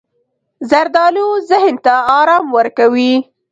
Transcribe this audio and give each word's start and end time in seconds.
زردالو 0.69 1.27
ذهن 1.49 1.75
ته 1.85 1.93
ارام 2.19 2.45
ورکوي. 2.57 3.13